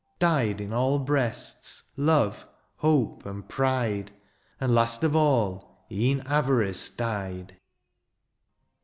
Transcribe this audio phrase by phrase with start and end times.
[0.17, 2.45] Died in all breasts^ love^
[2.77, 4.11] hope, and pride;
[4.59, 7.59] And last of all, e'en ayarice died